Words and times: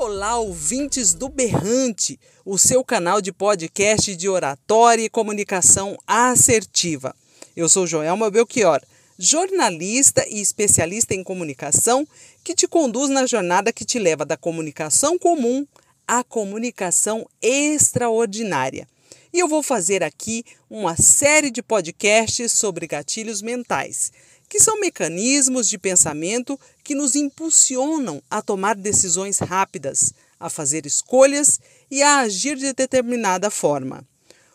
Olá, 0.00 0.38
ouvintes 0.38 1.12
do 1.12 1.28
Berrante, 1.28 2.20
o 2.44 2.56
seu 2.56 2.84
canal 2.84 3.20
de 3.20 3.32
podcast 3.32 4.14
de 4.14 4.28
oratória 4.28 5.02
e 5.02 5.10
comunicação 5.10 5.98
assertiva. 6.06 7.12
Eu 7.56 7.68
sou 7.68 7.84
Joelma 7.84 8.30
Belchior, 8.30 8.80
jornalista 9.18 10.24
e 10.28 10.40
especialista 10.40 11.16
em 11.16 11.24
comunicação 11.24 12.06
que 12.44 12.54
te 12.54 12.68
conduz 12.68 13.10
na 13.10 13.26
jornada 13.26 13.72
que 13.72 13.84
te 13.84 13.98
leva 13.98 14.24
da 14.24 14.36
comunicação 14.36 15.18
comum 15.18 15.66
à 16.06 16.22
comunicação 16.22 17.28
extraordinária. 17.42 18.86
E 19.32 19.40
eu 19.40 19.48
vou 19.48 19.64
fazer 19.64 20.04
aqui 20.04 20.44
uma 20.70 20.96
série 20.96 21.50
de 21.50 21.60
podcasts 21.60 22.52
sobre 22.52 22.86
gatilhos 22.86 23.42
mentais 23.42 24.12
que 24.48 24.58
são 24.58 24.80
mecanismos 24.80 25.68
de 25.68 25.78
pensamento 25.78 26.58
que 26.82 26.94
nos 26.94 27.14
impulsionam 27.14 28.22
a 28.30 28.40
tomar 28.40 28.74
decisões 28.74 29.38
rápidas, 29.38 30.14
a 30.40 30.48
fazer 30.48 30.86
escolhas 30.86 31.60
e 31.90 32.02
a 32.02 32.20
agir 32.20 32.56
de 32.56 32.72
determinada 32.72 33.50
forma. 33.50 34.06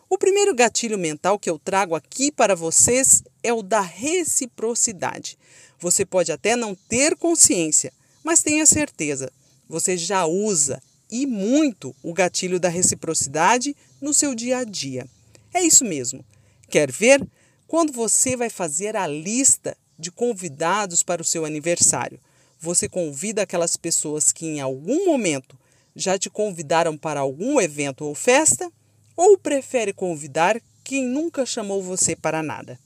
O 0.08 0.18
primeiro 0.18 0.54
gatilho 0.54 0.98
mental 0.98 1.38
que 1.38 1.48
eu 1.48 1.58
trago 1.58 1.94
aqui 1.94 2.30
para 2.30 2.54
vocês 2.54 3.22
é 3.42 3.52
o 3.52 3.62
da 3.62 3.80
reciprocidade. 3.80 5.38
Você 5.78 6.04
pode 6.04 6.32
até 6.32 6.56
não 6.56 6.74
ter 6.74 7.16
consciência, 7.16 7.92
mas 8.22 8.42
tenha 8.42 8.66
certeza, 8.66 9.32
você 9.68 9.96
já 9.96 10.24
usa 10.24 10.82
e 11.10 11.26
muito 11.26 11.94
o 12.02 12.12
gatilho 12.12 12.58
da 12.58 12.68
reciprocidade 12.68 13.76
no 14.00 14.12
seu 14.14 14.34
dia 14.34 14.58
a 14.58 14.64
dia. 14.64 15.06
É 15.52 15.62
isso 15.62 15.84
mesmo. 15.84 16.24
Quer 16.68 16.90
ver? 16.90 17.26
Quando 17.66 17.92
você 17.92 18.36
vai 18.36 18.50
fazer 18.50 18.96
a 18.96 19.06
lista 19.06 19.76
de 19.98 20.10
convidados 20.10 21.02
para 21.02 21.22
o 21.22 21.24
seu 21.24 21.44
aniversário. 21.44 22.20
Você 22.60 22.88
convida 22.88 23.42
aquelas 23.42 23.76
pessoas 23.76 24.32
que 24.32 24.46
em 24.46 24.60
algum 24.60 25.06
momento 25.06 25.58
já 25.94 26.18
te 26.18 26.30
convidaram 26.30 26.96
para 26.96 27.20
algum 27.20 27.60
evento 27.60 28.04
ou 28.04 28.14
festa? 28.14 28.70
Ou 29.16 29.38
prefere 29.38 29.92
convidar 29.92 30.60
quem 30.82 31.04
nunca 31.04 31.46
chamou 31.46 31.82
você 31.82 32.16
para 32.16 32.42
nada? 32.42 32.78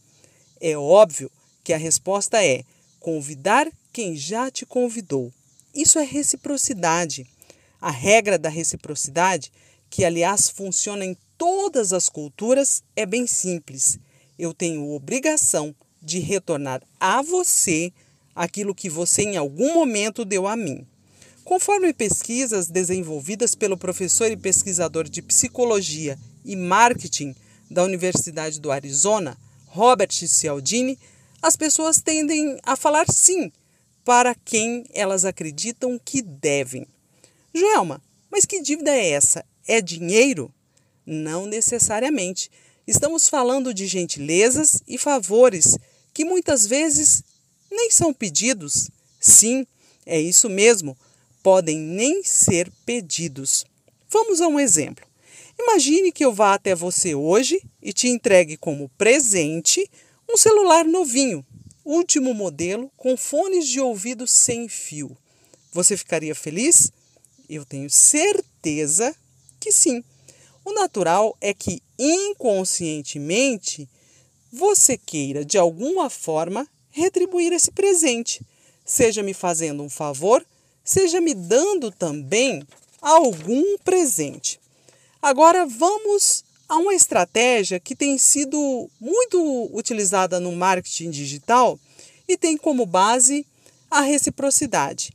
É 0.61 0.77
óbvio 0.77 1.31
que 1.65 1.73
a 1.73 1.79
resposta 1.79 2.45
é 2.45 2.65
convidar 3.01 3.71
quem 3.93 4.17
já 4.17 4.51
te 4.51 4.67
convidou. 4.67 5.33
Isso 5.75 5.99
é 5.99 6.05
reciprocidade. 6.05 7.27
A 7.81 7.91
regra 7.91 8.39
da 8.39 8.49
reciprocidade, 8.49 9.53
que 9.89 10.05
aliás 10.05 10.49
funciona 10.49 11.05
em 11.05 11.17
todas 11.39 11.93
as 11.93 12.09
culturas, 12.09 12.83
é 12.97 13.07
bem 13.07 13.27
simples. 13.27 13.99
Eu 14.39 14.53
tenho 14.53 14.91
obrigação 14.93 15.75
de 16.03 16.19
retornar 16.19 16.83
a 16.99 17.23
você 17.23 17.93
aquilo 18.35 18.75
que 18.75 18.89
você 18.89 19.23
em 19.23 19.37
algum 19.37 19.75
momento 19.75 20.25
deu 20.25 20.47
a 20.47 20.57
mim. 20.57 20.87
Conforme 21.45 21.93
pesquisas 21.95 22.69
desenvolvidas 22.69 23.55
pelo 23.55 23.77
professor 23.77 24.31
e 24.31 24.37
pesquisador 24.37 25.09
de 25.09 25.23
psicologia 25.23 26.19
e 26.45 26.55
marketing 26.55 27.35
da 27.71 27.83
Universidade 27.83 28.61
do 28.61 28.71
Arizona, 28.71 29.37
Robert 29.67 30.13
Cialdini, 30.13 30.99
as 31.41 31.57
pessoas 31.57 32.01
tendem 32.01 32.59
a 32.63 32.77
falar 32.77 33.07
sim 33.11 33.51
para 34.05 34.35
quem 34.35 34.85
elas 34.93 35.25
acreditam 35.25 35.99
que 36.03 36.23
devem. 36.23 36.87
Joelma, 37.55 38.03
mas 38.31 38.45
que 38.45 38.61
dívida 38.63 38.91
é 38.91 39.11
essa? 39.11 39.45
É 39.67 39.81
dinheiro? 39.81 40.53
Não 41.05 41.47
necessariamente. 41.47 42.51
Estamos 42.89 43.29
falando 43.29 43.75
de 43.75 43.87
gentilezas 43.87 44.83
e 44.89 44.97
favores 44.97 45.77
que 46.15 46.25
muitas 46.25 46.67
vezes 46.67 47.23
nem 47.71 47.91
são 47.91 48.15
pedidos. 48.15 48.89
Sim, 49.21 49.67
é 50.07 50.19
isso 50.19 50.49
mesmo, 50.49 50.97
podem 51.43 51.79
nem 51.79 52.25
ser 52.25 52.73
pedidos. 52.87 53.67
Vamos 54.09 54.41
a 54.41 54.49
um 54.49 54.59
exemplo. 54.59 55.07
Imagine 55.61 56.11
que 56.11 56.25
eu 56.25 56.33
vá 56.33 56.55
até 56.55 56.75
você 56.75 57.15
hoje 57.15 57.63
e 57.83 57.93
te 57.93 58.09
entregue 58.09 58.57
como 58.57 58.89
presente 58.97 59.87
um 60.27 60.39
celular 60.39 60.87
novinho, 60.87 61.45
último 61.85 62.33
modelo, 62.33 62.91
com 62.97 63.19
fones 63.19 63.69
de 63.69 63.81
ouvido 63.81 64.27
sem 64.27 64.67
fio. 64.67 65.15
Você 65.75 65.95
ficaria 65.95 66.35
feliz? 66.35 66.91
Eu 67.51 67.67
tenho 67.67 67.91
certeza 67.91 69.15
que 69.61 69.71
sim. 69.71 70.03
O 70.69 70.75
natural 70.75 71.35
é 71.41 71.55
que 71.55 71.83
inconscientemente 71.99 73.89
você 74.53 74.99
queira 74.99 75.43
de 75.43 75.57
alguma 75.57 76.11
forma 76.11 76.69
retribuir 76.91 77.55
esse 77.55 77.71
presente, 77.71 78.43
seja 78.85 79.23
me 79.23 79.33
fazendo 79.33 79.83
um 79.83 79.89
favor, 79.89 80.45
seja 80.85 81.23
me 81.23 81.33
dando 81.33 81.91
também 81.91 82.63
algum 83.01 83.79
presente. 83.79 84.61
Agora 85.23 85.65
vamos 85.65 86.45
a 86.69 86.77
uma 86.77 86.93
estratégia 86.93 87.81
que 87.81 87.97
tem 87.97 88.19
sido 88.19 88.91
muito 89.01 89.71
utilizada 89.73 90.39
no 90.39 90.53
marketing 90.53 91.09
digital 91.09 91.81
e 92.29 92.37
tem 92.37 92.59
como 92.59 92.85
base 92.85 93.47
a 93.91 94.03
reciprocidade. 94.03 95.15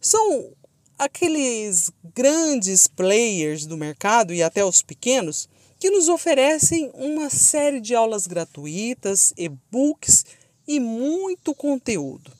São 0.00 0.50
aqueles 0.98 1.90
grandes 2.14 2.86
players 2.86 3.66
do 3.66 3.76
mercado 3.76 4.32
e 4.32 4.42
até 4.42 4.64
os 4.64 4.82
pequenos 4.82 5.48
que 5.78 5.90
nos 5.90 6.08
oferecem 6.08 6.90
uma 6.94 7.28
série 7.28 7.80
de 7.80 7.94
aulas 7.94 8.26
gratuitas, 8.26 9.32
e-books 9.36 10.24
e 10.66 10.80
muito 10.80 11.54
conteúdo. 11.54 12.32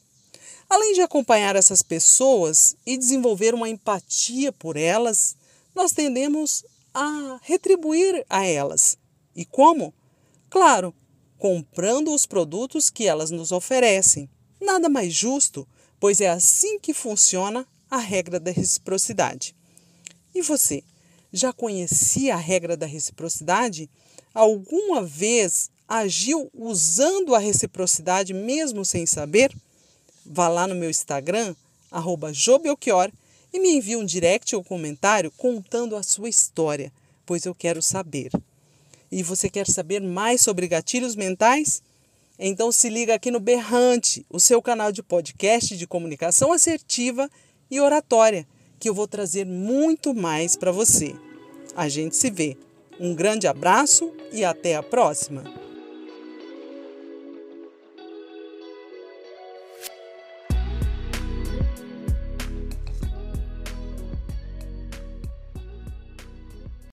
Além 0.68 0.94
de 0.94 1.02
acompanhar 1.02 1.54
essas 1.54 1.82
pessoas 1.82 2.74
e 2.84 2.96
desenvolver 2.96 3.54
uma 3.54 3.68
empatia 3.68 4.52
por 4.52 4.76
elas, 4.76 5.36
nós 5.74 5.92
tendemos 5.92 6.64
a 6.92 7.38
retribuir 7.42 8.24
a 8.28 8.44
elas. 8.44 8.96
E 9.34 9.44
como? 9.44 9.94
Claro, 10.48 10.94
comprando 11.38 12.12
os 12.12 12.24
produtos 12.24 12.88
que 12.88 13.06
elas 13.06 13.30
nos 13.30 13.52
oferecem. 13.52 14.28
Nada 14.60 14.88
mais 14.88 15.12
justo, 15.12 15.68
pois 16.00 16.20
é 16.20 16.28
assim 16.28 16.78
que 16.80 16.94
funciona 16.94 17.66
a 17.90 17.98
regra 17.98 18.38
da 18.40 18.50
reciprocidade. 18.50 19.54
E 20.34 20.42
você, 20.42 20.82
já 21.32 21.52
conhecia 21.52 22.34
a 22.34 22.38
regra 22.38 22.76
da 22.76 22.86
reciprocidade? 22.86 23.88
Alguma 24.34 25.02
vez 25.02 25.70
agiu 25.88 26.50
usando 26.52 27.34
a 27.34 27.38
reciprocidade 27.38 28.34
mesmo 28.34 28.84
sem 28.84 29.06
saber? 29.06 29.54
Vá 30.24 30.48
lá 30.48 30.66
no 30.66 30.74
meu 30.74 30.90
Instagram, 30.90 31.54
@jobelchior 32.32 33.10
e 33.52 33.60
me 33.60 33.76
envie 33.76 33.96
um 33.96 34.04
direct 34.04 34.54
ou 34.54 34.64
comentário 34.64 35.30
contando 35.36 35.96
a 35.96 36.02
sua 36.02 36.28
história, 36.28 36.92
pois 37.24 37.44
eu 37.46 37.54
quero 37.54 37.80
saber. 37.80 38.30
E 39.10 39.22
você 39.22 39.48
quer 39.48 39.66
saber 39.66 40.00
mais 40.00 40.40
sobre 40.40 40.66
gatilhos 40.66 41.14
mentais? 41.14 41.80
Então 42.38 42.70
se 42.70 42.90
liga 42.90 43.14
aqui 43.14 43.30
no 43.30 43.40
Berrante, 43.40 44.26
o 44.28 44.40
seu 44.40 44.60
canal 44.60 44.92
de 44.92 45.02
podcast 45.02 45.76
de 45.76 45.86
comunicação 45.86 46.52
assertiva 46.52 47.30
e 47.70 47.80
oratória, 47.80 48.46
que 48.78 48.88
eu 48.88 48.94
vou 48.94 49.06
trazer 49.06 49.44
muito 49.44 50.14
mais 50.14 50.56
para 50.56 50.72
você. 50.72 51.14
A 51.74 51.88
gente 51.88 52.16
se 52.16 52.30
vê. 52.30 52.56
Um 52.98 53.14
grande 53.14 53.46
abraço 53.46 54.12
e 54.32 54.44
até 54.44 54.76
a 54.76 54.82
próxima! 54.82 55.65